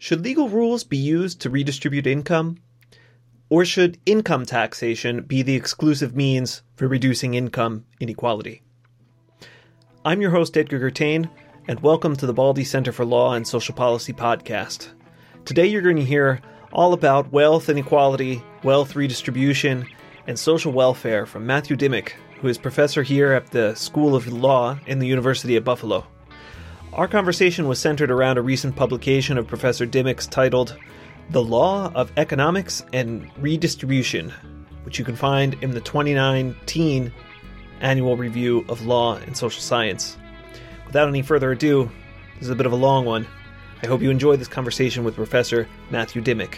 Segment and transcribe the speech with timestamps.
[0.00, 2.58] Should legal rules be used to redistribute income?
[3.50, 8.62] Or should income taxation be the exclusive means for reducing income inequality?
[10.04, 11.28] I'm your host, Edgar Gertain,
[11.66, 14.90] and welcome to the Baldy Center for Law and Social Policy podcast.
[15.44, 19.84] Today you're going to hear all about wealth inequality, wealth redistribution,
[20.28, 24.78] and social welfare from Matthew Dimick, who is professor here at the School of Law
[24.86, 26.06] in the University of Buffalo.
[26.92, 30.76] Our conversation was centered around a recent publication of Professor Dimick's titled
[31.30, 34.32] The Law of Economics and Redistribution,
[34.84, 37.12] which you can find in the 2019
[37.80, 40.16] Annual Review of Law and Social Science.
[40.86, 41.90] Without any further ado,
[42.34, 43.26] this is a bit of a long one.
[43.82, 46.54] I hope you enjoy this conversation with Professor Matthew Dimick.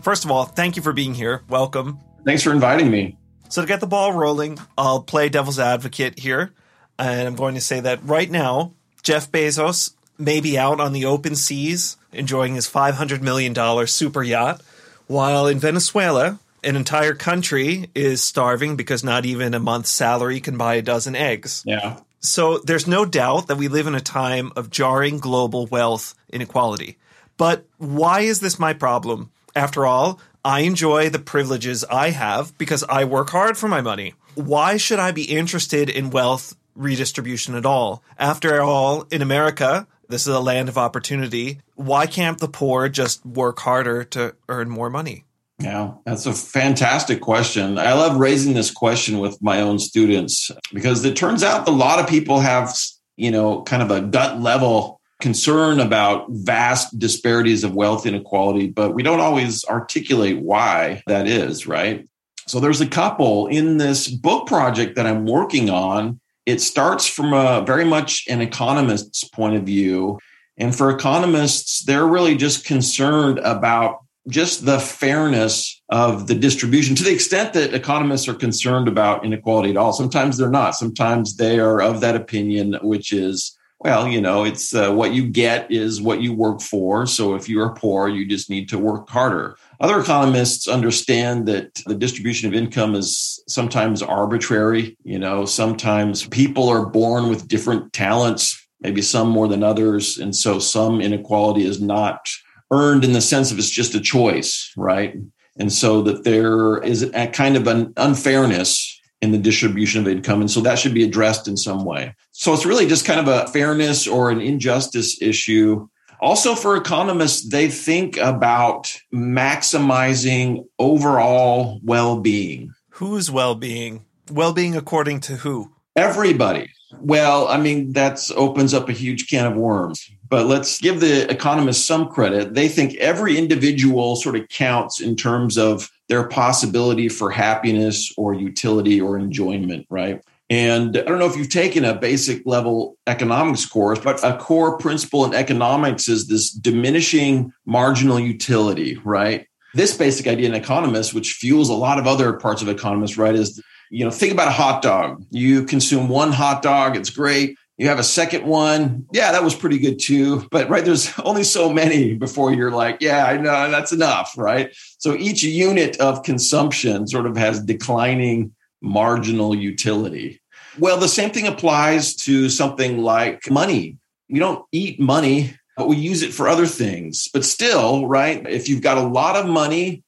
[0.00, 1.42] First of all, thank you for being here.
[1.48, 1.98] Welcome.
[2.24, 3.18] Thanks for inviting me.
[3.54, 6.52] So to get the ball rolling, I'll play devil's advocate here,
[6.98, 8.72] and I'm going to say that right now,
[9.04, 14.60] Jeff Bezos may be out on the open seas enjoying his $500 million super yacht,
[15.06, 20.56] while in Venezuela, an entire country is starving because not even a month's salary can
[20.56, 21.62] buy a dozen eggs.
[21.64, 22.00] Yeah.
[22.18, 26.98] So there's no doubt that we live in a time of jarring global wealth inequality.
[27.36, 29.30] But why is this my problem?
[29.54, 34.12] After all, I enjoy the privileges I have because I work hard for my money.
[34.34, 38.02] Why should I be interested in wealth redistribution at all?
[38.18, 41.60] After all, in America, this is a land of opportunity.
[41.76, 45.24] Why can't the poor just work harder to earn more money?
[45.60, 47.78] Yeah, that's a fantastic question.
[47.78, 52.00] I love raising this question with my own students because it turns out a lot
[52.00, 52.76] of people have,
[53.16, 58.94] you know, kind of a gut level concern about vast disparities of wealth inequality, but
[58.94, 62.06] we don't always articulate why that is, right?
[62.46, 66.20] So there's a couple in this book project that I'm working on.
[66.44, 70.18] It starts from a very much an economist's point of view.
[70.58, 77.04] And for economists, they're really just concerned about just the fairness of the distribution to
[77.04, 79.92] the extent that economists are concerned about inequality at all.
[79.92, 80.74] Sometimes they're not.
[80.74, 85.28] Sometimes they are of that opinion, which is well, you know, it's uh, what you
[85.28, 87.06] get is what you work for.
[87.06, 89.58] So if you are poor, you just need to work harder.
[89.78, 94.96] Other economists understand that the distribution of income is sometimes arbitrary.
[95.04, 100.16] You know, sometimes people are born with different talents, maybe some more than others.
[100.16, 102.26] And so some inequality is not
[102.70, 105.14] earned in the sense of it's just a choice, right?
[105.58, 110.40] And so that there is a kind of an unfairness in the distribution of income.
[110.40, 112.14] And so that should be addressed in some way.
[112.30, 115.88] So it's really just kind of a fairness or an injustice issue.
[116.20, 122.72] Also, for economists, they think about maximizing overall well being.
[122.90, 124.04] Whose well being?
[124.30, 125.72] Well being according to who?
[125.96, 126.70] Everybody.
[127.00, 130.08] Well, I mean, that opens up a huge can of worms.
[130.28, 132.54] But let's give the economists some credit.
[132.54, 138.34] They think every individual sort of counts in terms of their possibility for happiness or
[138.34, 140.22] utility or enjoyment, right?
[140.50, 144.76] And I don't know if you've taken a basic level economics course, but a core
[144.76, 149.46] principle in economics is this diminishing marginal utility, right?
[149.72, 153.34] This basic idea in economists, which fuels a lot of other parts of economists, right,
[153.34, 153.60] is
[153.90, 155.24] you know, think about a hot dog.
[155.30, 157.56] You consume one hot dog, it's great.
[157.76, 159.06] You have a second one.
[159.12, 160.46] Yeah, that was pretty good too.
[160.50, 164.74] But right, there's only so many before you're like, yeah, I know that's enough, right?
[164.98, 170.40] So each unit of consumption sort of has declining marginal utility.
[170.78, 173.98] Well, the same thing applies to something like money.
[174.28, 177.28] We don't eat money, but we use it for other things.
[177.32, 180.03] But still, right, if you've got a lot of money,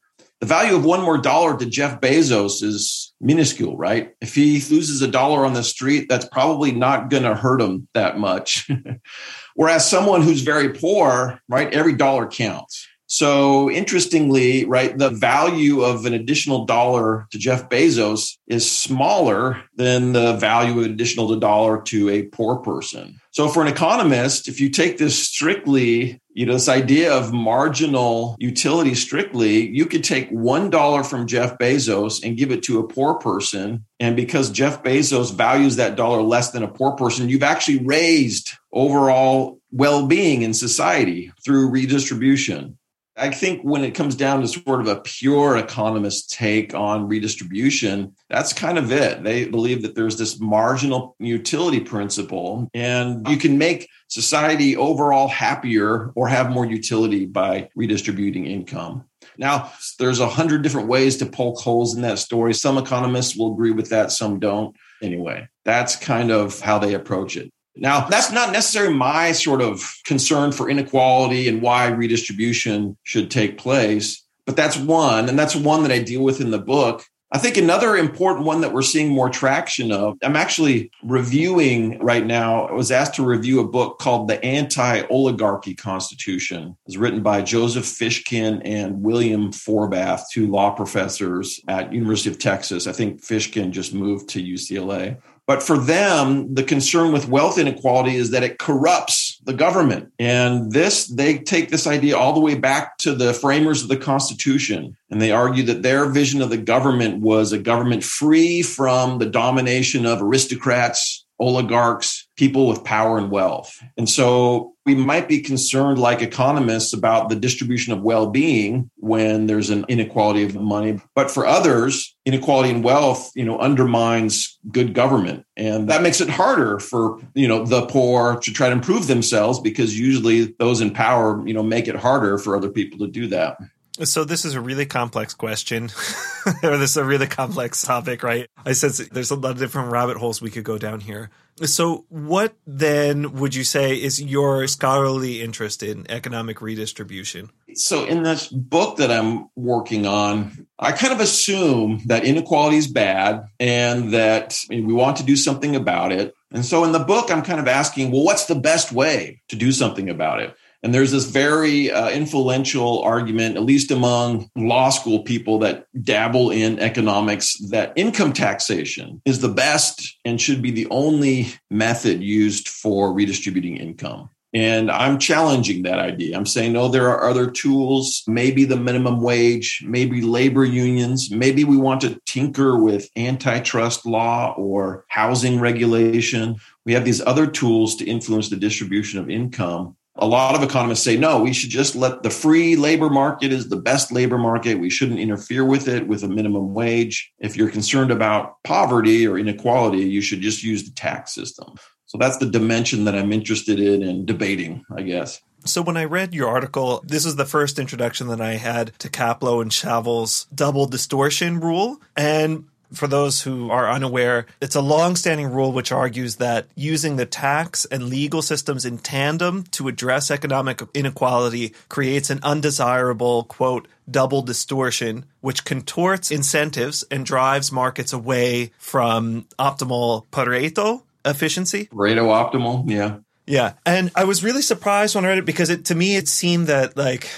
[0.46, 4.14] the value of one more dollar to Jeff Bezos is minuscule, right?
[4.20, 7.88] If he loses a dollar on the street, that's probably not going to hurt him
[7.94, 8.70] that much.
[9.56, 12.86] Whereas someone who's very poor, right, every dollar counts.
[13.08, 20.12] So interestingly, right, the value of an additional dollar to Jeff Bezos is smaller than
[20.12, 23.20] the value of an additional dollar to a poor person.
[23.30, 28.34] So for an economist, if you take this strictly, you know, this idea of marginal
[28.41, 33.14] utility strictly, you could take $1 from Jeff Bezos and give it to a poor
[33.14, 33.84] person.
[34.00, 38.52] And because Jeff Bezos values that dollar less than a poor person, you've actually raised
[38.72, 42.78] overall well-being in society through redistribution.
[43.18, 48.15] I think when it comes down to sort of a pure economist take on redistribution,
[48.28, 49.24] that's kind of it.
[49.24, 56.13] They believe that there's this marginal utility principle, and you can make society overall happier
[56.15, 59.04] or have more utility by redistributing income.
[59.39, 62.53] Now, there's a hundred different ways to poke holes in that story.
[62.54, 64.77] Some economists will agree with that, some don't.
[65.03, 65.48] anyway.
[65.65, 67.51] That's kind of how they approach it.
[67.76, 73.58] Now, that's not necessarily my sort of concern for inequality and why redistribution should take
[73.58, 75.28] place, but that's one.
[75.28, 77.04] And that's one that I deal with in the book.
[77.32, 82.24] I think another important one that we're seeing more traction of, I'm actually reviewing right
[82.24, 82.66] now.
[82.66, 86.68] I was asked to review a book called The Anti Oligarchy Constitution.
[86.68, 92.38] It was written by Joseph Fishkin and William Forbath, two law professors at University of
[92.38, 92.86] Texas.
[92.86, 95.18] I think Fishkin just moved to UCLA.
[95.47, 100.13] But for them, the concern with wealth inequality is that it corrupts the government.
[100.19, 103.97] And this, they take this idea all the way back to the framers of the
[103.97, 104.97] Constitution.
[105.09, 109.27] And they argue that their vision of the government was a government free from the
[109.27, 113.78] domination of aristocrats, oligarchs, people with power and wealth.
[113.97, 119.47] And so we might be concerned, like economists, about the distribution of well being when
[119.47, 121.00] there's an inequality of money.
[121.15, 125.44] But for others, inequality in wealth, you know, undermines good government.
[125.56, 129.60] And that makes it harder for, you know, the poor to try to improve themselves
[129.60, 133.27] because usually those in power, you know, make it harder for other people to do
[133.28, 133.59] that.
[134.04, 135.84] So this is a really complex question,
[136.63, 138.48] or this is a really complex topic, right?
[138.65, 141.31] I sense there's a lot of different rabbit holes we could go down here.
[141.65, 147.51] So, what then would you say is your scholarly interest in economic redistribution?
[147.75, 152.89] So, in this book that I'm working on, I kind of assume that inequality is
[152.89, 156.34] bad and that we want to do something about it.
[156.51, 159.57] And so, in the book, I'm kind of asking, well, what's the best way to
[159.57, 160.54] do something about it?
[160.86, 166.53] And there's this very uh, influential argument, at least among law school people that dabble
[166.53, 172.68] in economics, that income taxation is the best and should be the only method used
[172.68, 174.30] for redistributing income.
[174.54, 176.36] And I'm challenging that idea.
[176.36, 181.65] I'm saying, no, there are other tools, maybe the minimum wage, maybe labor unions, maybe
[181.65, 186.54] we want to tinker with antitrust law or housing regulation.
[186.84, 191.03] We have these other tools to influence the distribution of income a lot of economists
[191.03, 194.78] say no we should just let the free labor market is the best labor market.
[194.78, 197.33] We shouldn't interfere with it with a minimum wage.
[197.39, 201.74] If you're concerned about poverty or inequality you should just use the tax system.
[202.07, 205.41] So that's the dimension that i'm interested in and debating i guess.
[205.65, 209.09] So when I read your article, this is the first introduction that I had to
[209.09, 212.01] Kaplow and Shavell's double distortion rule.
[212.16, 217.27] And for those who are unaware, it's a long-standing rule which argues that using the
[217.27, 224.42] tax and legal systems in tandem to address economic inequality creates an undesirable, quote, double
[224.42, 231.86] distortion, which contorts incentives and drives markets away from optimal Pareto efficiency.
[231.86, 233.18] Pareto optimal, yeah.
[233.47, 233.74] Yeah.
[233.84, 236.66] And I was really surprised when I read it because it to me it seemed
[236.66, 237.28] that like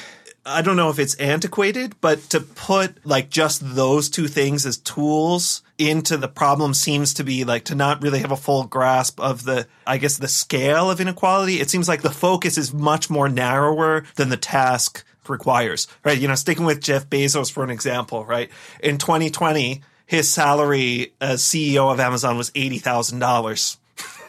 [0.49, 4.79] I don't know if it's antiquated, but to put like just those two things as
[4.79, 9.21] tools into the problem seems to be like to not really have a full grasp
[9.21, 11.61] of the, I guess, the scale of inequality.
[11.61, 16.19] It seems like the focus is much more narrower than the task requires, right?
[16.19, 18.51] You know, sticking with Jeff Bezos for an example, right?
[18.83, 23.77] In 2020, his salary as CEO of Amazon was $80,000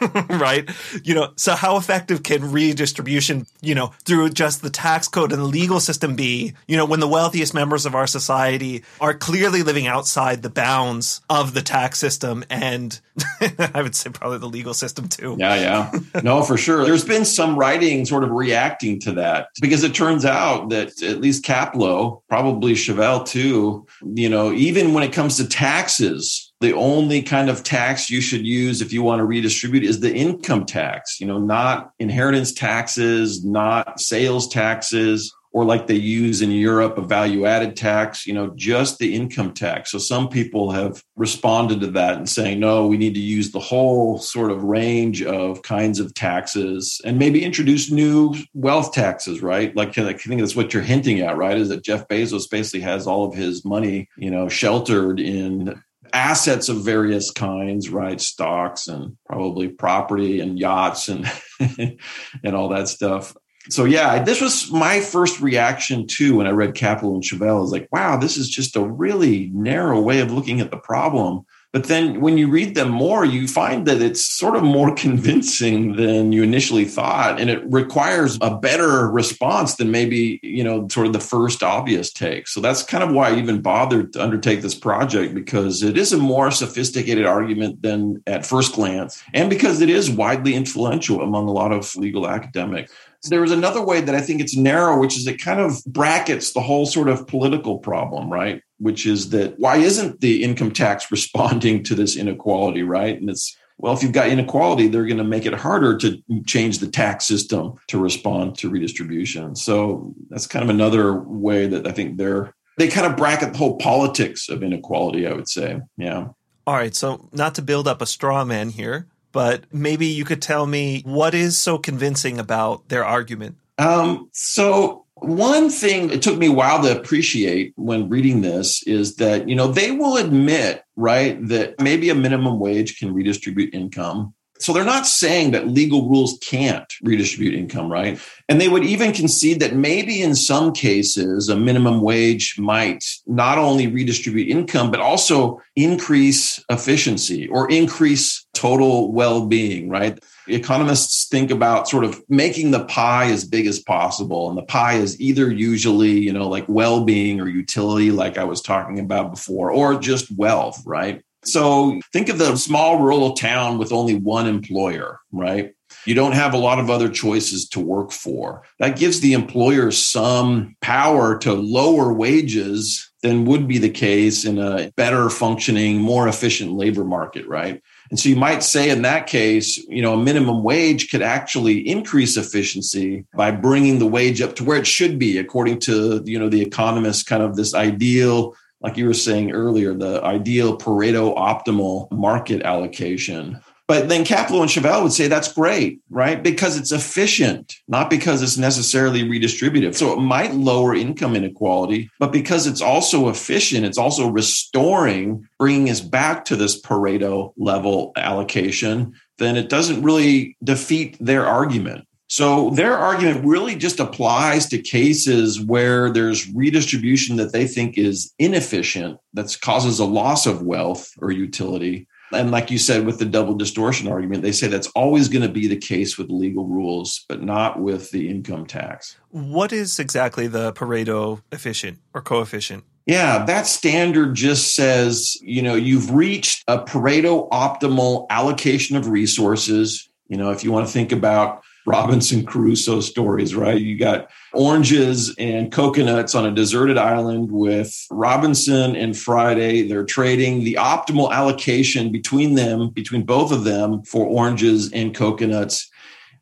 [0.28, 0.68] right?
[1.04, 5.40] You know, so how effective can redistribution, you know, through just the tax code and
[5.40, 9.62] the legal system be, you know, when the wealthiest members of our society are clearly
[9.62, 13.00] living outside the bounds of the tax system and
[13.74, 15.36] I would say probably the legal system too.
[15.38, 16.22] Yeah, yeah.
[16.22, 16.84] No, for sure.
[16.84, 21.20] There's been some writing sort of reacting to that because it turns out that at
[21.20, 27.22] least Kaplow, probably Shavell too, you know, even when it comes to taxes, the only
[27.22, 31.20] kind of tax you should use if you want to redistribute is the income tax,
[31.20, 37.02] you know, not inheritance taxes, not sales taxes, or like they use in Europe, a
[37.02, 39.90] value added tax, you know, just the income tax.
[39.90, 43.58] So some people have responded to that and saying, no, we need to use the
[43.58, 49.74] whole sort of range of kinds of taxes and maybe introduce new wealth taxes, right?
[49.74, 51.58] Like I think that's what you're hinting at, right?
[51.58, 56.68] Is that Jeff Bezos basically has all of his money, you know, sheltered in assets
[56.68, 58.20] of various kinds, right?
[58.20, 61.30] Stocks and probably property and yachts and
[62.44, 63.34] and all that stuff.
[63.68, 67.64] So yeah, this was my first reaction too when I read Kaplow and Shavell.
[67.64, 71.42] Is like, wow, this is just a really narrow way of looking at the problem.
[71.72, 75.96] But then when you read them more, you find that it's sort of more convincing
[75.96, 77.40] than you initially thought.
[77.40, 82.12] And it requires a better response than maybe, you know, sort of the first obvious
[82.12, 82.48] take.
[82.48, 86.12] So that's kind of why I even bothered to undertake this project because it is
[86.12, 89.22] a more sophisticated argument than at first glance.
[89.32, 92.92] And because it is widely influential among a lot of legal academics.
[93.28, 96.52] There was another way that I think it's narrow, which is it kind of brackets
[96.52, 98.62] the whole sort of political problem, right?
[98.78, 103.18] Which is that why isn't the income tax responding to this inequality, right?
[103.20, 106.80] And it's well, if you've got inequality, they're going to make it harder to change
[106.80, 109.56] the tax system to respond to redistribution.
[109.56, 113.58] So that's kind of another way that I think they're they kind of bracket the
[113.58, 115.80] whole politics of inequality, I would say.
[115.96, 116.28] Yeah.
[116.66, 116.94] All right.
[116.94, 121.02] So, not to build up a straw man here, but maybe you could tell me
[121.04, 123.56] what is so convincing about their argument.
[123.78, 129.16] Um, so, one thing it took me a while to appreciate when reading this is
[129.16, 134.34] that, you know, they will admit, right, that maybe a minimum wage can redistribute income.
[134.60, 138.20] So they're not saying that legal rules can't redistribute income, right?
[138.48, 143.56] And they would even concede that maybe in some cases a minimum wage might not
[143.56, 150.22] only redistribute income, but also increase efficiency or increase total well being, right?
[150.46, 154.50] Economists think about sort of making the pie as big as possible.
[154.50, 158.44] And the pie is either usually, you know, like well being or utility, like I
[158.44, 161.22] was talking about before, or just wealth, right?
[161.44, 165.74] So think of the small rural town with only one employer, right?
[166.06, 168.62] You don't have a lot of other choices to work for.
[168.78, 174.58] That gives the employer some power to lower wages than would be the case in
[174.58, 177.82] a better functioning, more efficient labor market, right?
[178.10, 181.86] And so you might say in that case, you know, a minimum wage could actually
[181.86, 186.38] increase efficiency by bringing the wage up to where it should be, according to, you
[186.38, 191.36] know, the economists kind of this ideal like you were saying earlier, the ideal Pareto
[191.36, 193.60] optimal market allocation.
[193.90, 196.40] But then Kaplow and Shavell would say that's great, right?
[196.40, 199.96] Because it's efficient, not because it's necessarily redistributive.
[199.96, 205.90] So it might lower income inequality, but because it's also efficient, it's also restoring, bringing
[205.90, 212.06] us back to this Pareto level allocation, then it doesn't really defeat their argument.
[212.30, 218.32] So their argument really just applies to cases where there's redistribution that they think is
[218.38, 222.06] inefficient, that causes a loss of wealth or utility.
[222.32, 225.48] And like you said, with the double distortion argument, they say that's always going to
[225.48, 229.16] be the case with legal rules, but not with the income tax.
[229.30, 232.84] What is exactly the Pareto efficient or coefficient?
[233.06, 240.08] Yeah, that standard just says, you know, you've reached a Pareto optimal allocation of resources.
[240.28, 243.80] You know, if you want to think about Robinson Crusoe stories, right?
[243.80, 249.88] You got oranges and coconuts on a deserted island with Robinson and Friday.
[249.88, 255.90] They're trading the optimal allocation between them, between both of them for oranges and coconuts.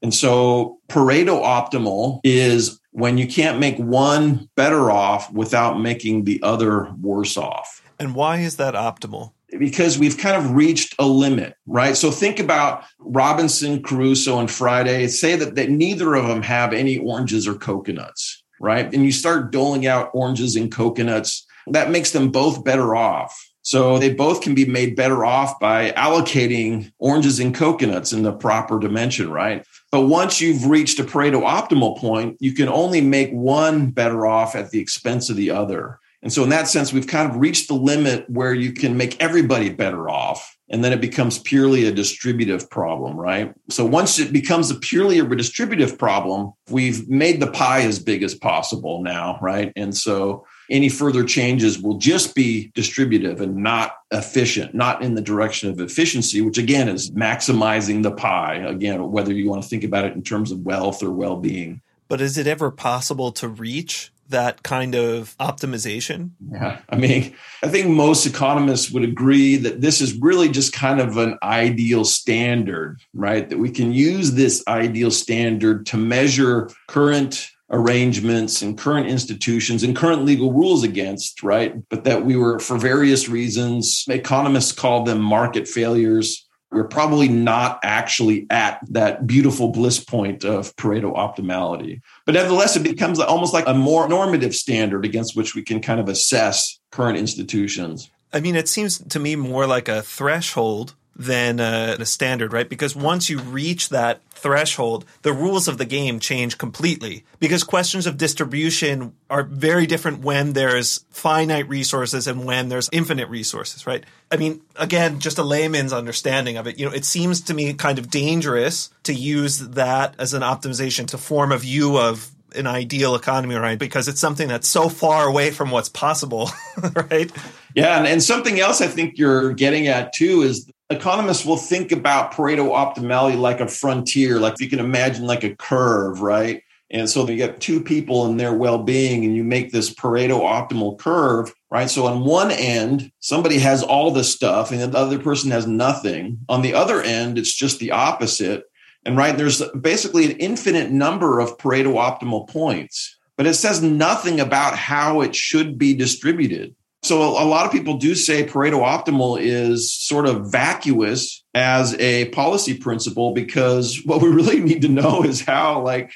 [0.02, 6.40] And so Pareto optimal is when you can't make one better off without making the
[6.42, 7.82] other worse off.
[7.98, 9.32] And why is that optimal?
[9.58, 11.96] Because we've kind of reached a limit, right?
[11.96, 15.06] So think about Robinson Crusoe and Friday.
[15.08, 18.92] Say that, that neither of them have any oranges or coconuts, right?
[18.92, 23.48] And you start doling out oranges and coconuts, that makes them both better off.
[23.62, 28.32] So they both can be made better off by allocating oranges and coconuts in the
[28.32, 29.62] proper dimension, right?
[29.90, 34.54] But once you've reached a Pareto optimal point, you can only make one better off
[34.54, 35.98] at the expense of the other.
[36.22, 39.20] And so, in that sense, we've kind of reached the limit where you can make
[39.22, 40.56] everybody better off.
[40.70, 43.54] And then it becomes purely a distributive problem, right?
[43.70, 48.22] So, once it becomes a purely a redistributive problem, we've made the pie as big
[48.24, 49.72] as possible now, right?
[49.76, 55.22] And so, any further changes will just be distributive and not efficient, not in the
[55.22, 58.56] direction of efficiency, which again is maximizing the pie.
[58.56, 61.80] Again, whether you want to think about it in terms of wealth or well being.
[62.08, 66.30] But is it ever possible to reach that kind of optimization?
[66.50, 66.80] Yeah.
[66.88, 71.16] I mean, I think most economists would agree that this is really just kind of
[71.16, 73.48] an ideal standard, right?
[73.48, 79.94] That we can use this ideal standard to measure current arrangements and current institutions and
[79.94, 81.74] current legal rules against, right?
[81.90, 87.80] But that we were, for various reasons, economists call them market failures we're probably not
[87.82, 92.00] actually at that beautiful bliss point of Pareto optimality.
[92.26, 95.98] But nevertheless, it becomes almost like a more normative standard against which we can kind
[95.98, 98.10] of assess current institutions.
[98.32, 102.52] I mean, it seems to me more like a threshold than uh, a, a, standard,
[102.52, 102.68] right?
[102.68, 107.24] Because once you reach that threshold, the rules of the game change completely.
[107.40, 113.28] Because questions of distribution are very different when there's finite resources and when there's infinite
[113.28, 114.04] resources, right?
[114.30, 117.74] I mean, again, just a layman's understanding of it, you know, it seems to me
[117.74, 122.66] kind of dangerous to use that as an optimization to form a view of an
[122.66, 123.78] ideal economy, right?
[123.78, 126.50] Because it's something that's so far away from what's possible,
[127.10, 127.30] right?
[127.74, 131.92] Yeah, and, and something else I think you're getting at too is economists will think
[131.92, 136.62] about Pareto optimality like a frontier, like you can imagine like a curve, right?
[136.90, 140.40] And so you get two people and their well being, and you make this Pareto
[140.40, 141.90] optimal curve, right?
[141.90, 146.38] So on one end, somebody has all this stuff, and the other person has nothing.
[146.48, 148.64] On the other end, it's just the opposite.
[149.04, 154.40] And right, there's basically an infinite number of Pareto optimal points, but it says nothing
[154.40, 156.74] about how it should be distributed.
[157.08, 162.26] So a lot of people do say Pareto optimal is sort of vacuous as a
[162.26, 166.12] policy principle because what we really need to know is how like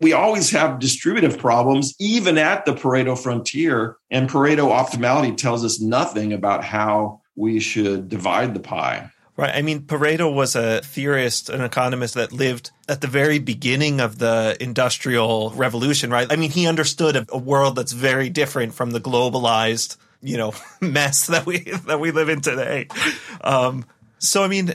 [0.00, 5.80] we always have distributive problems even at the Pareto frontier and Pareto optimality tells us
[5.80, 9.10] nothing about how we should divide the pie.
[9.36, 9.52] Right.
[9.52, 14.18] I mean, Pareto was a theorist, an economist that lived at the very beginning of
[14.18, 16.30] the industrial revolution, right?
[16.30, 19.96] I mean, he understood a, a world that's very different from the globalized,
[20.26, 22.88] you know, mess that we that we live in today.
[23.40, 23.84] Um,
[24.18, 24.72] so, I mean,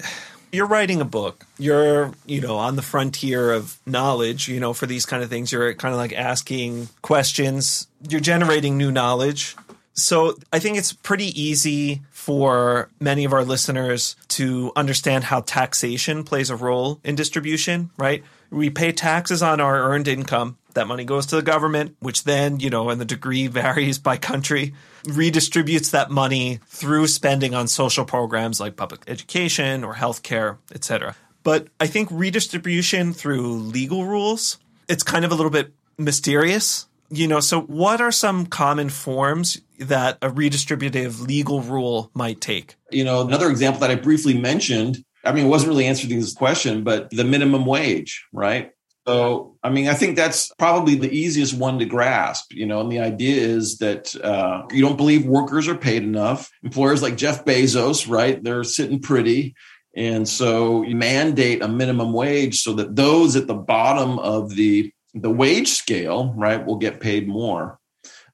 [0.52, 1.46] you're writing a book.
[1.58, 5.52] You're, you know, on the frontier of knowledge, you know, for these kind of things.
[5.52, 7.88] You're kind of like asking questions.
[8.08, 9.56] You're generating new knowledge.
[9.94, 16.24] So I think it's pretty easy for many of our listeners to understand how taxation
[16.24, 18.24] plays a role in distribution, right?
[18.52, 20.58] We pay taxes on our earned income.
[20.74, 24.18] That money goes to the government, which then, you know, and the degree varies by
[24.18, 30.84] country, redistributes that money through spending on social programs like public education or healthcare, et
[30.84, 31.16] cetera.
[31.44, 37.28] But I think redistribution through legal rules, it's kind of a little bit mysterious you
[37.28, 42.76] know, so what are some common forms that a redistributive legal rule might take?
[42.90, 46.34] You know, another example that I briefly mentioned, I mean, it wasn't really answering this
[46.34, 48.72] question, but the minimum wage, right?
[49.08, 52.92] So, I mean, I think that's probably the easiest one to grasp, you know, and
[52.92, 56.52] the idea is that uh, you don't believe workers are paid enough.
[56.64, 58.44] Employers like Jeff Bezos, right?
[58.44, 59.56] They're sitting pretty.
[59.96, 64.92] And so you mandate a minimum wage so that those at the bottom of the
[65.14, 67.80] the wage scale, right, will get paid more.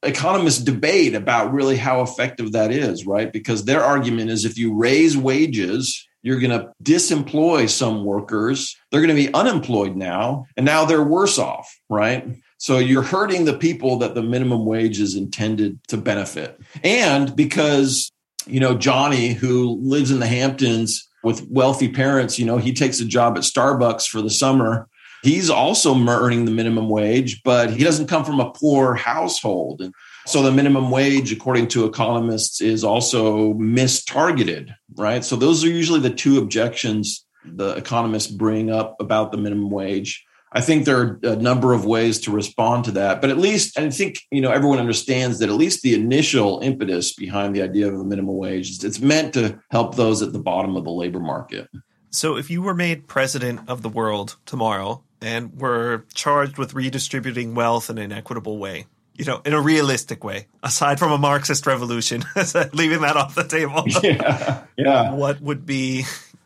[0.03, 3.33] Economists debate about really how effective that is, right?
[3.33, 8.75] Because their argument is if you raise wages, you're going to disemploy some workers.
[8.91, 12.27] They're going to be unemployed now, and now they're worse off, right?
[12.57, 16.59] So you're hurting the people that the minimum wage is intended to benefit.
[16.83, 18.11] And because,
[18.45, 22.99] you know, Johnny, who lives in the Hamptons with wealthy parents, you know, he takes
[22.99, 24.89] a job at Starbucks for the summer
[25.23, 29.81] He's also earning the minimum wage, but he doesn't come from a poor household.
[29.81, 29.93] And
[30.25, 35.23] so the minimum wage, according to economists, is also mistargeted, right?
[35.23, 40.25] So those are usually the two objections the economists bring up about the minimum wage.
[40.51, 43.77] I think there are a number of ways to respond to that, but at least
[43.77, 47.87] I think you know everyone understands that at least the initial impetus behind the idea
[47.87, 50.91] of a minimum wage is it's meant to help those at the bottom of the
[50.91, 51.69] labor market.
[52.09, 57.55] So if you were made president of the world tomorrow, and were charged with redistributing
[57.55, 58.85] wealth in an equitable way.
[59.17, 62.23] You know, in a realistic way, aside from a Marxist revolution,
[62.73, 63.85] leaving that off the table.
[64.03, 64.63] Yeah.
[64.77, 65.13] Yeah.
[65.13, 66.05] What would be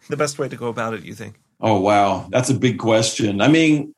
[0.09, 1.35] the best way to go about it, you think?
[1.59, 2.27] Oh, wow.
[2.31, 3.41] That's a big question.
[3.41, 3.93] I mean,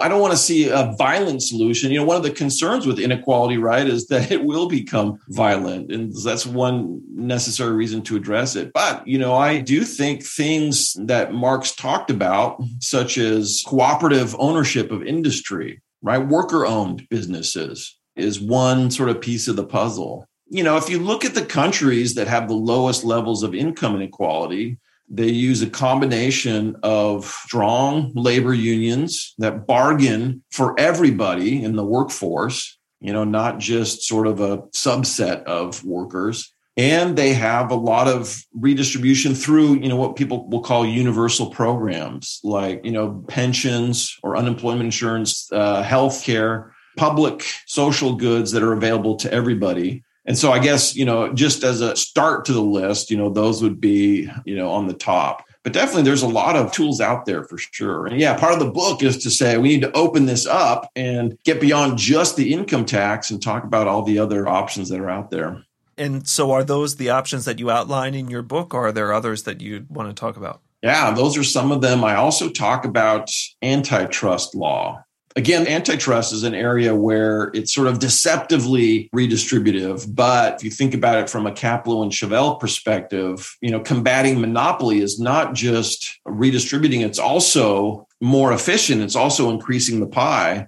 [0.00, 1.90] I don't want to see a violent solution.
[1.90, 5.90] You know, one of the concerns with inequality, right, is that it will become violent.
[5.90, 8.72] And that's one necessary reason to address it.
[8.72, 14.92] But, you know, I do think things that Marx talked about, such as cooperative ownership
[14.92, 20.26] of industry, right, worker owned businesses, is one sort of piece of the puzzle.
[20.48, 23.96] You know, if you look at the countries that have the lowest levels of income
[23.96, 24.78] inequality,
[25.10, 32.78] they use a combination of strong labor unions that bargain for everybody in the workforce,
[33.00, 36.52] you know, not just sort of a subset of workers.
[36.76, 41.50] And they have a lot of redistribution through, you know, what people will call universal
[41.50, 48.62] programs like, you know, pensions or unemployment insurance, uh, health care, public social goods that
[48.62, 52.52] are available to everybody and so I guess, you know, just as a start to
[52.52, 55.42] the list, you know, those would be, you know, on the top.
[55.64, 58.06] But definitely there's a lot of tools out there for sure.
[58.06, 60.90] And yeah, part of the book is to say we need to open this up
[60.94, 65.00] and get beyond just the income tax and talk about all the other options that
[65.00, 65.62] are out there.
[65.96, 69.14] And so are those the options that you outline in your book or are there
[69.14, 70.60] others that you want to talk about?
[70.82, 72.04] Yeah, those are some of them.
[72.04, 73.30] I also talk about
[73.62, 75.02] antitrust law
[75.38, 80.12] Again, antitrust is an area where it's sort of deceptively redistributive.
[80.12, 84.40] But if you think about it from a Kaplow and Shavell perspective, you know, combating
[84.40, 89.00] monopoly is not just redistributing, it's also more efficient.
[89.00, 90.66] It's also increasing the pie.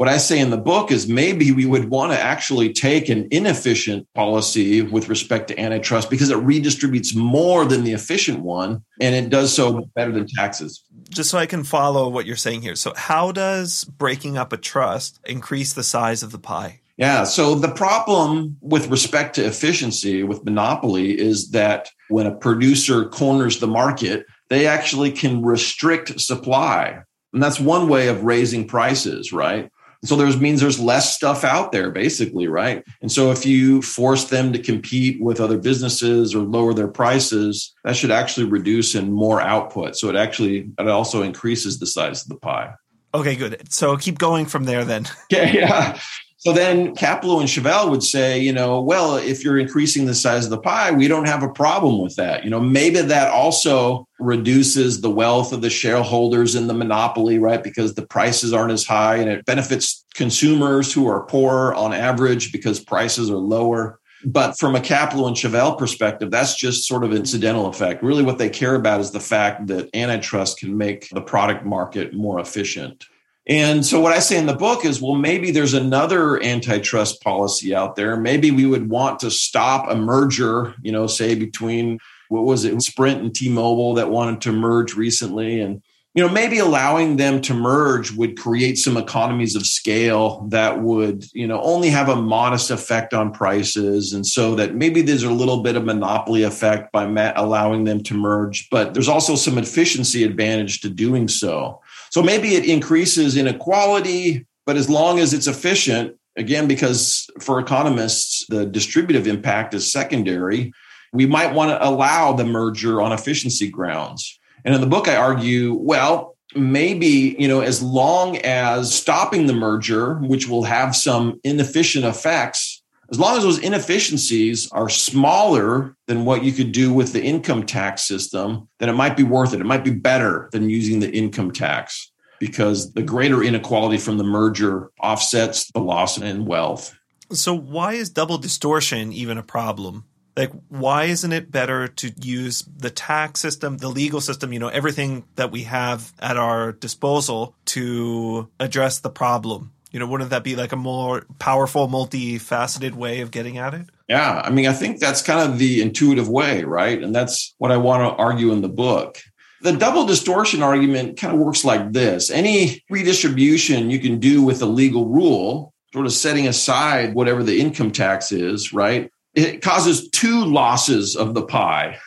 [0.00, 3.28] What I say in the book is maybe we would want to actually take an
[3.30, 9.14] inefficient policy with respect to antitrust because it redistributes more than the efficient one and
[9.14, 10.82] it does so better than taxes.
[11.10, 12.76] Just so I can follow what you're saying here.
[12.76, 16.80] So, how does breaking up a trust increase the size of the pie?
[16.96, 17.24] Yeah.
[17.24, 23.60] So the problem with respect to efficiency with monopoly is that when a producer corners
[23.60, 27.02] the market, they actually can restrict supply.
[27.34, 29.70] And that's one way of raising prices, right?
[30.02, 32.84] So there's means there's less stuff out there basically, right?
[33.02, 37.74] And so if you force them to compete with other businesses or lower their prices,
[37.84, 39.96] that should actually reduce in more output.
[39.96, 42.74] So it actually it also increases the size of the pie.
[43.12, 43.70] Okay, good.
[43.70, 45.06] So keep going from there then.
[45.30, 46.00] Yeah, yeah.
[46.40, 50.44] So then Kaplow and Shavell would say, you know, well, if you're increasing the size
[50.44, 52.44] of the pie, we don't have a problem with that.
[52.44, 57.62] You know, maybe that also reduces the wealth of the shareholders in the monopoly, right?
[57.62, 62.52] Because the prices aren't as high and it benefits consumers who are poorer on average
[62.52, 64.00] because prices are lower.
[64.24, 68.02] But from a Kaplow and Shavell perspective, that's just sort of incidental effect.
[68.02, 72.14] Really, what they care about is the fact that antitrust can make the product market
[72.14, 73.04] more efficient.
[73.46, 77.74] And so, what I say in the book is, well, maybe there's another antitrust policy
[77.74, 78.16] out there.
[78.16, 81.98] Maybe we would want to stop a merger, you know, say between
[82.28, 85.60] what was it, Sprint and T Mobile that wanted to merge recently.
[85.60, 85.82] And,
[86.14, 91.24] you know, maybe allowing them to merge would create some economies of scale that would,
[91.32, 94.12] you know, only have a modest effect on prices.
[94.12, 97.04] And so that maybe there's a little bit of monopoly effect by
[97.36, 101.80] allowing them to merge, but there's also some efficiency advantage to doing so.
[102.10, 108.44] So maybe it increases inequality, but as long as it's efficient, again, because for economists,
[108.48, 110.72] the distributive impact is secondary,
[111.12, 114.38] we might want to allow the merger on efficiency grounds.
[114.64, 119.52] And in the book, I argue, well, maybe, you know, as long as stopping the
[119.52, 122.79] merger, which will have some inefficient effects,
[123.10, 127.66] as long as those inefficiencies are smaller than what you could do with the income
[127.66, 129.60] tax system, then it might be worth it.
[129.60, 134.24] It might be better than using the income tax because the greater inequality from the
[134.24, 136.96] merger offsets the loss in wealth.
[137.32, 140.04] So, why is double distortion even a problem?
[140.36, 144.68] Like, why isn't it better to use the tax system, the legal system, you know,
[144.68, 149.72] everything that we have at our disposal to address the problem?
[149.90, 153.86] You know, wouldn't that be like a more powerful, multifaceted way of getting at it?
[154.08, 154.40] Yeah.
[154.44, 157.02] I mean, I think that's kind of the intuitive way, right?
[157.02, 159.18] And that's what I want to argue in the book.
[159.62, 164.62] The double distortion argument kind of works like this any redistribution you can do with
[164.62, 169.10] a legal rule, sort of setting aside whatever the income tax is, right?
[169.34, 171.98] It causes two losses of the pie.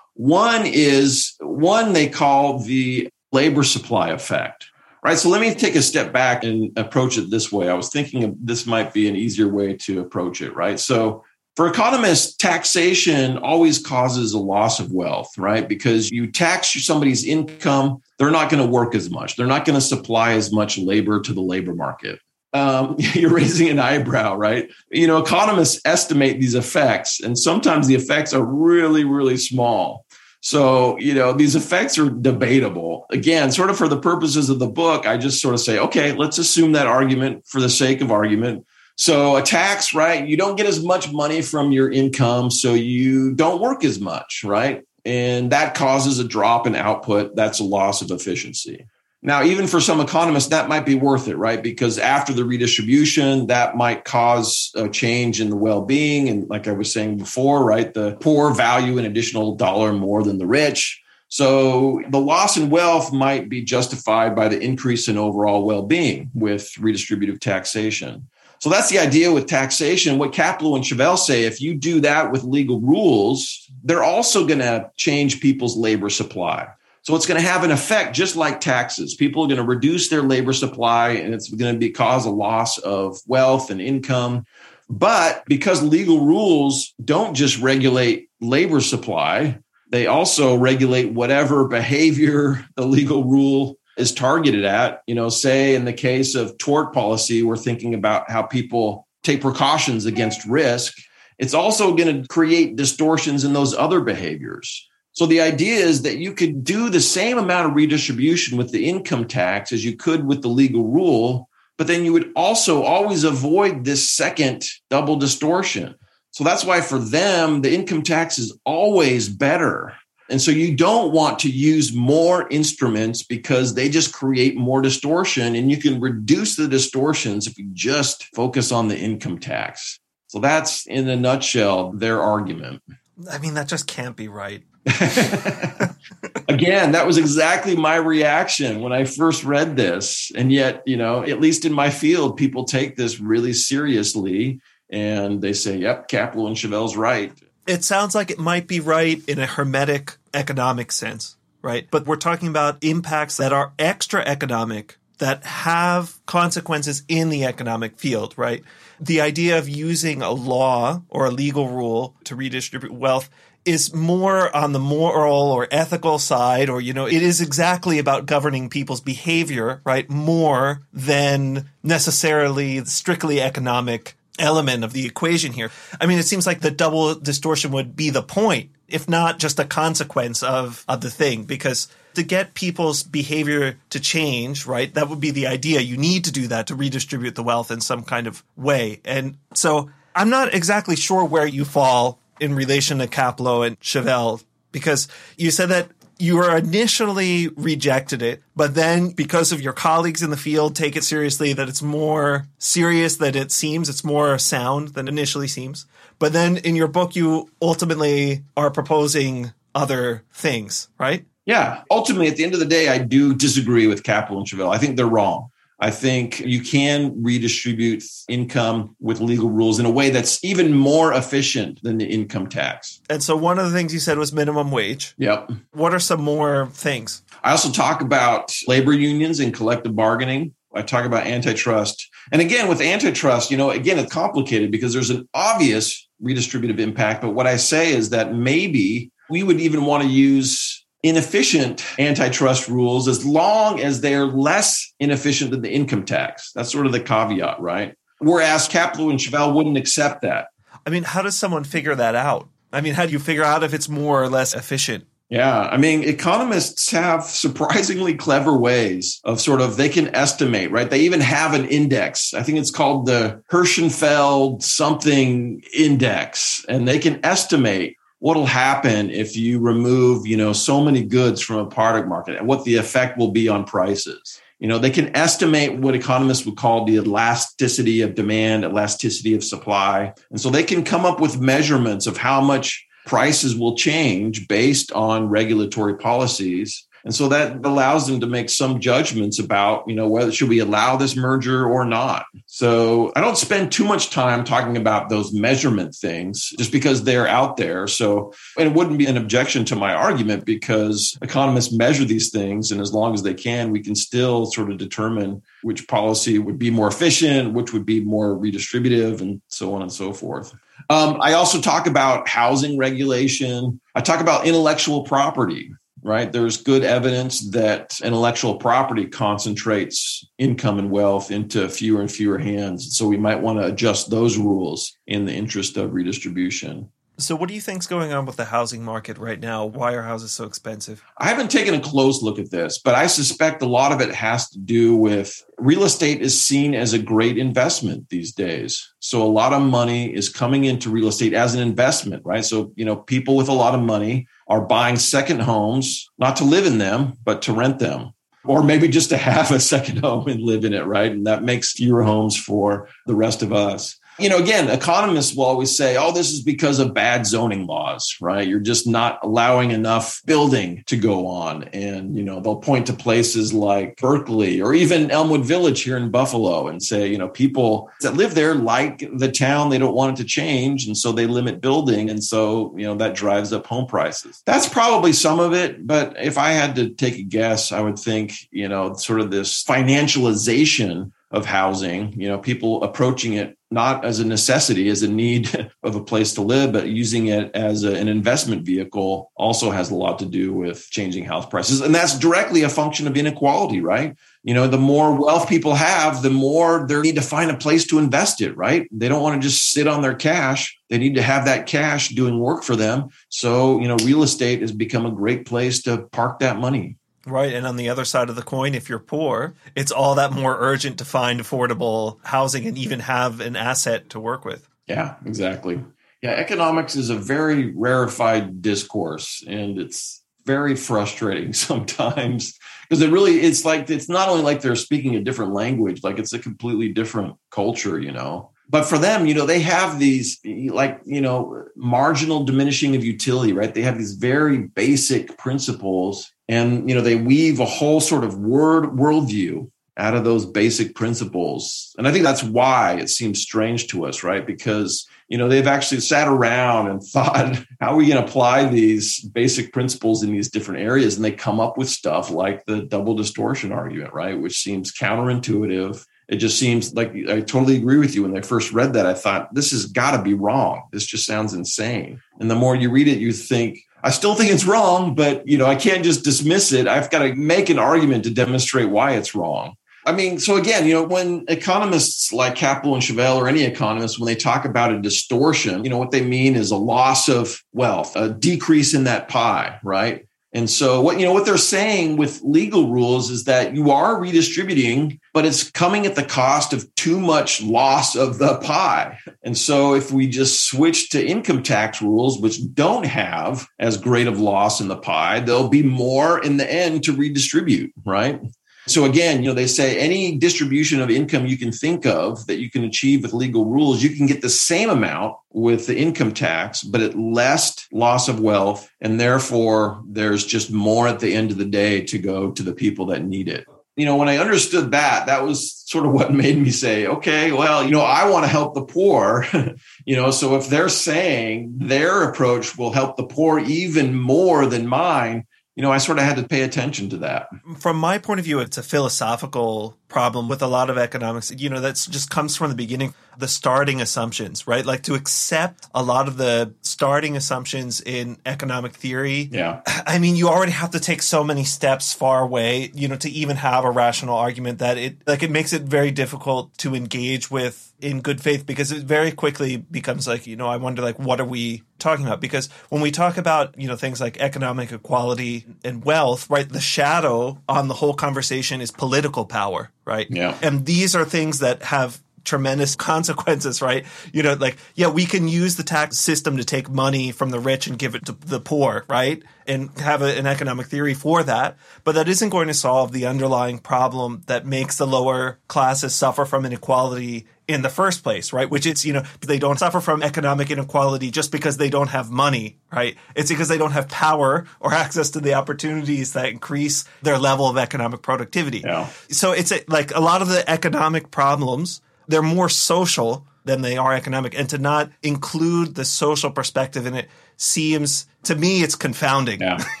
[0.14, 4.70] One is one they call the labor supply effect
[5.04, 5.18] right?
[5.18, 7.68] So let me take a step back and approach it this way.
[7.68, 10.80] I was thinking this might be an easier way to approach it, right?
[10.80, 11.22] So
[11.56, 15.68] for economists, taxation always causes a loss of wealth, right?
[15.68, 19.36] Because you tax somebody's income, they're not going to work as much.
[19.36, 22.18] They're not going to supply as much labor to the labor market.
[22.54, 24.70] Um, you're raising an eyebrow, right?
[24.90, 30.03] You know, economists estimate these effects, and sometimes the effects are really, really small.
[30.44, 33.06] So, you know, these effects are debatable.
[33.08, 36.12] Again, sort of for the purposes of the book, I just sort of say, okay,
[36.12, 38.66] let's assume that argument for the sake of argument.
[38.96, 40.28] So, a tax, right?
[40.28, 44.44] You don't get as much money from your income, so you don't work as much,
[44.44, 44.84] right?
[45.06, 47.34] And that causes a drop in output.
[47.34, 48.84] That's a loss of efficiency.
[49.26, 51.62] Now, even for some economists, that might be worth it, right?
[51.62, 56.28] Because after the redistribution, that might cause a change in the well being.
[56.28, 60.36] And like I was saying before, right, the poor value an additional dollar more than
[60.36, 61.02] the rich.
[61.28, 66.30] So the loss in wealth might be justified by the increase in overall well being
[66.34, 68.28] with redistributive taxation.
[68.58, 70.18] So that's the idea with taxation.
[70.18, 74.60] What Kaplow and Shavell say if you do that with legal rules, they're also going
[74.60, 76.68] to change people's labor supply.
[77.04, 79.14] So it's going to have an effect just like taxes.
[79.14, 82.30] People are going to reduce their labor supply and it's going to be cause a
[82.30, 84.46] loss of wealth and income.
[84.88, 89.58] But because legal rules don't just regulate labor supply,
[89.90, 95.02] they also regulate whatever behavior the legal rule is targeted at.
[95.06, 99.42] You know, say in the case of tort policy, we're thinking about how people take
[99.42, 100.96] precautions against risk.
[101.38, 104.88] It's also going to create distortions in those other behaviors.
[105.14, 108.88] So the idea is that you could do the same amount of redistribution with the
[108.88, 111.48] income tax as you could with the legal rule,
[111.78, 115.94] but then you would also always avoid this second double distortion.
[116.32, 119.94] So that's why for them, the income tax is always better.
[120.28, 125.54] And so you don't want to use more instruments because they just create more distortion
[125.54, 130.00] and you can reduce the distortions if you just focus on the income tax.
[130.26, 132.82] So that's in a nutshell their argument.
[133.30, 134.64] I mean, that just can't be right.
[136.48, 140.30] Again, that was exactly my reaction when I first read this.
[140.36, 145.40] And yet, you know, at least in my field, people take this really seriously and
[145.40, 147.32] they say, yep, Kaplow and Shavell's right.
[147.66, 151.88] It sounds like it might be right in a hermetic economic sense, right?
[151.90, 157.98] But we're talking about impacts that are extra economic that have consequences in the economic
[157.98, 158.62] field, right?
[159.00, 163.30] The idea of using a law or a legal rule to redistribute wealth
[163.64, 168.26] is more on the moral or ethical side, or, you know, it is exactly about
[168.26, 170.08] governing people's behavior, right?
[170.10, 175.70] More than necessarily strictly economic element of the equation here.
[176.00, 179.58] I mean, it seems like the double distortion would be the point, if not just
[179.58, 185.08] a consequence of, of the thing, because to get people's behavior to change, right, that
[185.08, 185.80] would be the idea.
[185.80, 189.00] You need to do that to redistribute the wealth in some kind of way.
[189.04, 194.42] And so I'm not exactly sure where you fall in relation to Kaplow and Shavell
[194.72, 200.22] because you said that you were initially rejected it, but then because of your colleagues
[200.22, 204.38] in the field take it seriously that it's more serious than it seems, it's more
[204.38, 205.86] sound than initially seems.
[206.18, 211.24] But then in your book, you ultimately are proposing other things, right?
[211.46, 211.82] Yeah.
[211.90, 214.72] Ultimately, at the end of the day, I do disagree with Kaplow and Shavell.
[214.72, 215.50] I think they're wrong.
[215.80, 221.12] I think you can redistribute income with legal rules in a way that's even more
[221.12, 223.00] efficient than the income tax.
[223.10, 225.14] And so one of the things you said was minimum wage.
[225.18, 225.50] Yep.
[225.72, 227.22] What are some more things?
[227.42, 230.54] I also talk about labor unions and collective bargaining.
[230.74, 232.08] I talk about antitrust.
[232.32, 237.20] And again, with antitrust, you know, again, it's complicated because there's an obvious redistributive impact.
[237.22, 240.73] But what I say is that maybe we would even want to use
[241.04, 246.50] inefficient antitrust rules as long as they're less inefficient than the income tax.
[246.54, 247.94] That's sort of the caveat, right?
[248.18, 250.48] Whereas Kaplow and Shavell wouldn't accept that.
[250.86, 252.48] I mean, how does someone figure that out?
[252.72, 255.04] I mean, how do you figure out if it's more or less efficient?
[255.28, 260.88] Yeah, I mean, economists have surprisingly clever ways of sort of they can estimate, right?
[260.88, 262.34] They even have an index.
[262.34, 269.36] I think it's called the Hirschenfeld something index, and they can estimate what'll happen if
[269.36, 273.18] you remove, you know, so many goods from a product market and what the effect
[273.18, 274.40] will be on prices.
[274.58, 279.44] You know, they can estimate what economists would call the elasticity of demand, elasticity of
[279.44, 280.14] supply.
[280.30, 284.90] And so they can come up with measurements of how much prices will change based
[284.92, 290.08] on regulatory policies and so that allows them to make some judgments about, you know,
[290.08, 292.24] whether should we allow this merger or not.
[292.46, 297.28] So I don't spend too much time talking about those measurement things just because they're
[297.28, 297.86] out there.
[297.86, 302.70] So and it wouldn't be an objection to my argument because economists measure these things.
[302.70, 306.58] And as long as they can, we can still sort of determine which policy would
[306.58, 310.54] be more efficient, which would be more redistributive, and so on and so forth.
[310.90, 313.80] Um, I also talk about housing regulation.
[313.94, 315.70] I talk about intellectual property
[316.04, 316.30] right?
[316.30, 322.96] There's good evidence that intellectual property concentrates income and wealth into fewer and fewer hands.
[322.96, 326.90] So we might want to adjust those rules in the interest of redistribution.
[327.16, 329.66] So, what do you think's going on with the housing market right now?
[329.66, 331.04] Why are houses so expensive?
[331.18, 334.12] I haven't taken a close look at this, but I suspect a lot of it
[334.12, 338.92] has to do with real estate is seen as a great investment these days.
[338.98, 342.44] So, a lot of money is coming into real estate as an investment, right?
[342.44, 346.44] So, you know, people with a lot of money are buying second homes, not to
[346.44, 348.12] live in them, but to rent them.
[348.44, 351.12] Or maybe just to have a second home and live in it, right?
[351.12, 355.44] And that makes fewer homes for the rest of us you know, again, economists will
[355.44, 358.46] always say, oh, this is because of bad zoning laws, right?
[358.46, 361.64] You're just not allowing enough building to go on.
[361.64, 366.10] And, you know, they'll point to places like Berkeley or even Elmwood Village here in
[366.10, 370.18] Buffalo and say, you know, people that live there like the town, they don't want
[370.18, 370.86] it to change.
[370.86, 372.08] And so they limit building.
[372.08, 374.42] And so, you know, that drives up home prices.
[374.46, 375.86] That's probably some of it.
[375.86, 379.30] But if I had to take a guess, I would think, you know, sort of
[379.30, 385.08] this financialization of housing, you know, people approaching it not as a necessity, as a
[385.08, 389.70] need of a place to live, but using it as a, an investment vehicle also
[389.70, 391.80] has a lot to do with changing house prices.
[391.80, 394.16] And that's directly a function of inequality, right?
[394.44, 397.86] You know, the more wealth people have, the more they need to find a place
[397.88, 398.88] to invest it, right?
[398.90, 400.78] They don't want to just sit on their cash.
[400.88, 403.08] They need to have that cash doing work for them.
[403.28, 406.96] So, you know, real estate has become a great place to park that money.
[407.26, 407.52] Right.
[407.52, 410.56] And on the other side of the coin, if you're poor, it's all that more
[410.58, 414.68] urgent to find affordable housing and even have an asset to work with.
[414.86, 415.82] Yeah, exactly.
[416.22, 422.58] Yeah, economics is a very rarefied discourse and it's very frustrating sometimes
[422.88, 426.18] because it really it's like it's not only like they're speaking a different language, like
[426.18, 428.50] it's a completely different culture, you know.
[428.68, 433.52] But for them, you know, they have these like, you know, marginal diminishing of utility,
[433.52, 433.74] right?
[433.74, 438.38] They have these very basic principles and you know they weave a whole sort of
[438.38, 441.94] word worldview out of those basic principles.
[441.98, 444.44] And I think that's why it seems strange to us, right?
[444.44, 448.66] Because, you know, they've actually sat around and thought, how are we going to apply
[448.66, 451.16] these basic principles in these different areas?
[451.16, 454.40] And they come up with stuff like the double distortion argument, right?
[454.40, 456.04] Which seems counterintuitive.
[456.26, 458.22] It just seems like I totally agree with you.
[458.22, 460.88] When I first read that, I thought, this has got to be wrong.
[460.90, 462.20] This just sounds insane.
[462.40, 465.56] And the more you read it, you think, I still think it's wrong, but you
[465.56, 466.86] know, I can't just dismiss it.
[466.86, 469.76] I've got to make an argument to demonstrate why it's wrong.
[470.06, 474.18] I mean, so again, you know, when economists like Kaplow and Shavell or any economists,
[474.18, 477.62] when they talk about a distortion, you know, what they mean is a loss of
[477.72, 480.28] wealth, a decrease in that pie, right?
[480.54, 484.20] And so what you know what they're saying with legal rules is that you are
[484.20, 489.18] redistributing, but it's coming at the cost of too much loss of the pie.
[489.42, 494.28] And so if we just switch to income tax rules which don't have as great
[494.28, 498.40] of loss in the pie, there'll be more in the end to redistribute, right?
[498.86, 502.58] So again, you know, they say any distribution of income you can think of that
[502.58, 506.34] you can achieve with legal rules, you can get the same amount with the income
[506.34, 508.90] tax, but at less loss of wealth.
[509.00, 512.74] And therefore, there's just more at the end of the day to go to the
[512.74, 513.66] people that need it.
[513.96, 517.52] You know, when I understood that, that was sort of what made me say, okay,
[517.52, 519.46] well, you know, I want to help the poor.
[520.04, 524.86] you know, so if they're saying their approach will help the poor even more than
[524.86, 527.48] mine, you know, I sort of had to pay attention to that.
[527.78, 531.52] From my point of view, it's a philosophical problem with a lot of economics.
[531.56, 534.84] You know, that's just comes from the beginning, the starting assumptions, right?
[534.84, 539.48] Like to accept a lot of the starting assumptions in economic theory.
[539.50, 539.82] Yeah.
[539.86, 543.30] I mean, you already have to take so many steps far away, you know, to
[543.30, 547.50] even have a rational argument that it, like, it makes it very difficult to engage
[547.50, 551.18] with in good faith because it very quickly becomes like, you know, I wonder, like,
[551.18, 552.40] what are we talking about?
[552.40, 556.80] Because when we talk about, you know, things like economic equality and wealth, right, the
[556.80, 560.26] shadow on the whole conversation is political power, right?
[560.30, 560.56] Yeah.
[560.62, 564.04] And these are things that have tremendous consequences, right?
[564.32, 567.60] You know, like, yeah, we can use the tax system to take money from the
[567.60, 569.42] rich and give it to the poor, right?
[569.66, 571.76] And have a, an economic theory for that.
[572.04, 576.44] But that isn't going to solve the underlying problem that makes the lower classes suffer
[576.44, 578.68] from inequality in the first place, right?
[578.68, 582.30] Which it's, you know, they don't suffer from economic inequality just because they don't have
[582.30, 583.16] money, right?
[583.34, 587.66] It's because they don't have power or access to the opportunities that increase their level
[587.66, 588.82] of economic productivity.
[588.84, 589.08] Yeah.
[589.30, 593.96] So it's a, like a lot of the economic problems they're more social than they
[593.96, 594.58] are economic.
[594.58, 599.60] And to not include the social perspective in it seems to me it's confounding.
[599.60, 599.82] Yeah.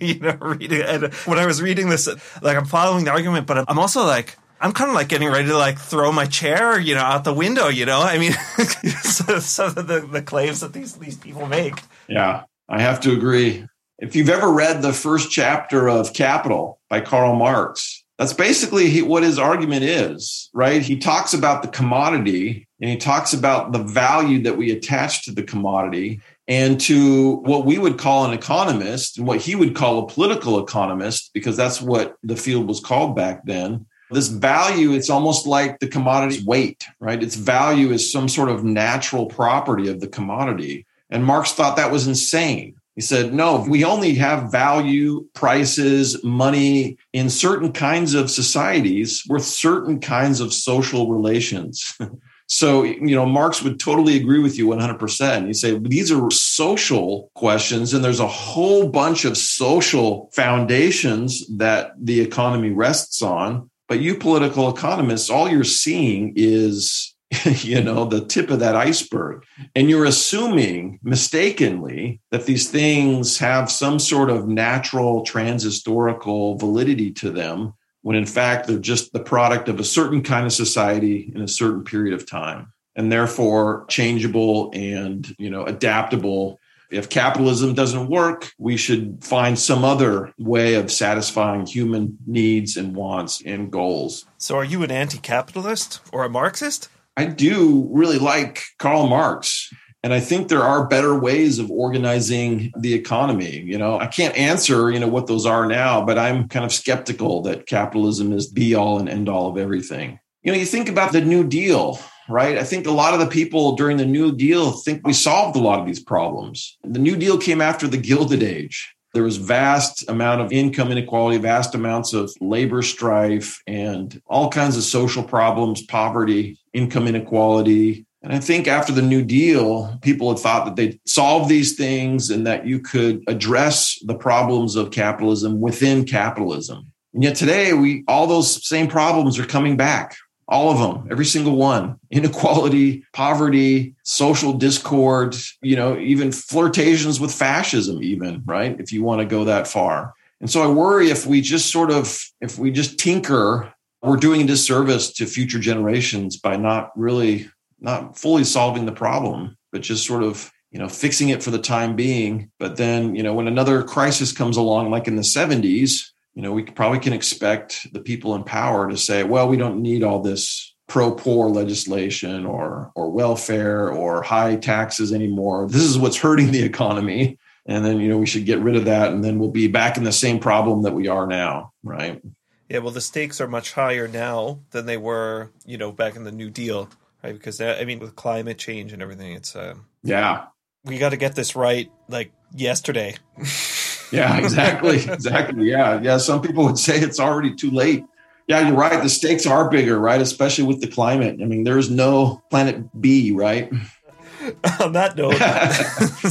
[0.00, 2.06] you know, reading and when I was reading this,
[2.42, 5.48] like I'm following the argument, but I'm also like I'm kind of like getting ready
[5.48, 7.68] to like throw my chair, you know, out the window.
[7.68, 8.32] You know, I mean,
[9.02, 11.82] some of the, the claims that these these people make.
[12.08, 13.66] Yeah, I have to agree.
[13.98, 19.22] If you've ever read the first chapter of Capital by Karl Marx, that's basically what
[19.22, 20.80] his argument is, right?
[20.82, 25.32] He talks about the commodity and he talks about the value that we attach to
[25.32, 29.98] the commodity and to what we would call an economist and what he would call
[29.98, 33.86] a political economist, because that's what the field was called back then.
[34.10, 37.20] This value, it's almost like the commodity's weight, right?
[37.20, 40.86] Its value is some sort of natural property of the commodity.
[41.10, 46.96] And Marx thought that was insane he said, no, we only have value, prices, money
[47.12, 51.98] in certain kinds of societies with certain kinds of social relations.
[52.46, 55.46] so, you know, Marx would totally agree with you 100%.
[55.46, 61.92] He said, these are social questions, and there's a whole bunch of social foundations that
[62.00, 63.70] the economy rests on.
[63.88, 67.13] But you political economists, all you're seeing is
[67.62, 69.44] you know, the tip of that iceberg.
[69.74, 77.30] And you're assuming mistakenly that these things have some sort of natural transhistorical validity to
[77.30, 81.42] them, when in fact they're just the product of a certain kind of society in
[81.42, 82.72] a certain period of time.
[82.96, 89.84] And therefore changeable and, you know, adaptable if capitalism doesn't work, we should find some
[89.84, 94.26] other way of satisfying human needs and wants and goals.
[94.38, 96.88] So, are you an anti capitalist or a Marxist?
[97.16, 99.70] I do really like Karl Marx.
[100.02, 103.60] And I think there are better ways of organizing the economy.
[103.60, 106.72] You know, I can't answer, you know, what those are now, but I'm kind of
[106.72, 110.18] skeptical that capitalism is be all and end all of everything.
[110.42, 111.98] You know, you think about the New Deal,
[112.28, 112.58] right?
[112.58, 115.60] I think a lot of the people during the New Deal think we solved a
[115.60, 116.76] lot of these problems.
[116.84, 118.93] The New Deal came after the Gilded Age.
[119.14, 124.76] There was vast amount of income inequality, vast amounts of labor strife, and all kinds
[124.76, 128.06] of social problems, poverty, income inequality.
[128.22, 132.28] And I think after the New Deal, people had thought that they'd solve these things
[132.30, 136.90] and that you could address the problems of capitalism within capitalism.
[137.12, 140.16] And yet today, we all those same problems are coming back
[140.48, 141.98] all of them every single one.
[142.10, 148.78] Inequality poverty social discord you know even flirtations with fascism even right?
[148.78, 150.14] If you want to go that far.
[150.40, 153.72] And so i worry if we just sort of if we just tinker
[154.02, 157.48] we're doing a disservice to future generations by not really
[157.80, 161.58] not fully solving the problem but just sort of you know fixing it for the
[161.58, 162.50] time being.
[162.58, 166.52] But then you know when another crisis comes along like in the 70s you know,
[166.52, 170.20] we probably can expect the people in power to say, well, we don't need all
[170.20, 175.68] this pro poor legislation or or welfare or high taxes anymore.
[175.68, 177.38] This is what's hurting the economy.
[177.66, 179.96] And then, you know, we should get rid of that and then we'll be back
[179.96, 182.20] in the same problem that we are now, right?
[182.68, 186.24] Yeah, well, the stakes are much higher now than they were, you know, back in
[186.24, 186.90] the New Deal,
[187.22, 187.32] right?
[187.32, 190.46] Because that, I mean, with climate change and everything, it's uh, yeah,
[190.84, 193.16] we got to get this right like yesterday.
[194.10, 194.96] Yeah, exactly.
[195.04, 195.70] exactly.
[195.70, 196.00] Yeah.
[196.00, 196.18] Yeah.
[196.18, 198.04] Some people would say it's already too late.
[198.46, 199.02] Yeah, you're right.
[199.02, 200.20] The stakes are bigger, right?
[200.20, 201.40] Especially with the climate.
[201.40, 203.72] I mean, there's no planet B, right?
[204.80, 205.36] On that note,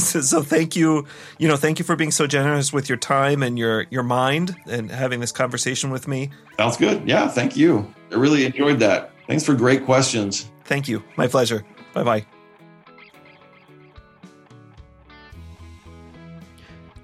[0.00, 1.04] so thank you,
[1.38, 4.54] you know, thank you for being so generous with your time and your your mind
[4.68, 6.30] and having this conversation with me.
[6.56, 7.08] Sounds good.
[7.08, 7.92] Yeah, thank you.
[8.12, 9.10] I really enjoyed that.
[9.26, 10.48] Thanks for great questions.
[10.64, 11.02] Thank you.
[11.16, 11.64] My pleasure.
[11.92, 12.33] Bye bye.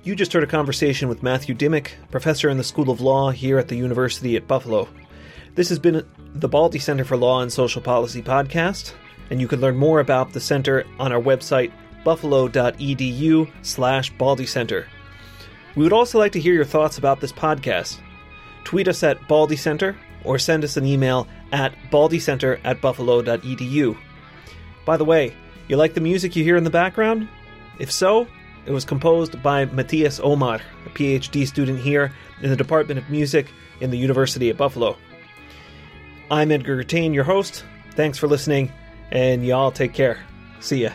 [0.02, 3.58] You just heard a conversation with Matthew Dimick, professor in the School of Law here
[3.58, 4.88] at the University at Buffalo.
[5.56, 8.94] This has been the Baldy Center for Law and Social Policy podcast,
[9.28, 11.70] and you can learn more about the center on our website
[12.02, 14.86] buffalo.edu slash baldy center.
[15.76, 18.00] We would also like to hear your thoughts about this podcast.
[18.64, 23.98] Tweet us at Baldy Center or send us an email at baldycenter at buffalo.edu.
[24.86, 25.34] By the way,
[25.68, 27.28] you like the music you hear in the background?
[27.78, 28.26] If so,
[28.66, 33.50] it was composed by Matthias Omar, a PhD student here in the Department of Music
[33.80, 34.96] in the University of Buffalo.
[36.30, 37.64] I'm Edgar Gertain, your host.
[37.92, 38.72] Thanks for listening,
[39.10, 40.18] and y'all take care.
[40.60, 40.90] See ya.